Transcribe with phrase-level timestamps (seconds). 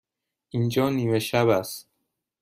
[0.49, 1.89] اینجا نیمه شب است.